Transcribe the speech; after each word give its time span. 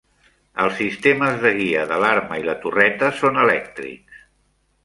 Els 0.63 0.73
sistemes 0.79 1.37
de 1.43 1.51
guia 1.59 1.83
de 1.93 2.01
l'arma 2.05 2.39
i 2.41 2.47
la 2.49 2.57
torreta 2.65 3.15
són 3.23 3.39
elèctrics. 3.47 4.27